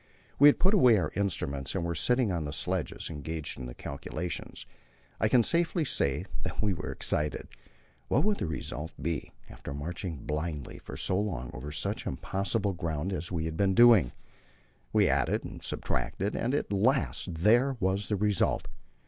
We 0.39 0.47
had 0.47 0.57
put 0.57 0.73
away 0.73 0.97
our 0.97 1.11
instruments 1.15 1.75
and 1.75 1.85
were 1.85 1.93
sitting 1.93 2.31
on 2.31 2.43
the 2.43 2.53
sledges, 2.53 3.11
engaged 3.11 3.59
in 3.59 3.67
the 3.67 3.75
calculations. 3.75 4.65
I 5.19 5.27
can 5.27 5.43
safely 5.43 5.85
say 5.85 6.25
that 6.41 6.59
we 6.59 6.73
were 6.73 6.91
excited. 6.91 7.47
What 8.07 8.23
would 8.23 8.37
the 8.37 8.47
result 8.47 8.93
be, 8.99 9.31
after 9.47 9.75
marching 9.75 10.25
blindly 10.25 10.79
for 10.79 10.97
so 10.97 11.19
long 11.19 11.45
and 11.49 11.53
over 11.55 11.71
such 11.71 12.07
impossible 12.07 12.73
ground, 12.73 13.13
as 13.13 13.31
we 13.31 13.45
had 13.45 13.55
been 13.55 13.75
doing? 13.75 14.11
We 14.91 15.07
added 15.07 15.43
and 15.43 15.61
subtracted, 15.63 16.35
and 16.35 16.55
at 16.55 16.73
last 16.73 17.31
there 17.35 17.77
was 17.79 18.09
the 18.09 18.15
result. 18.15 18.67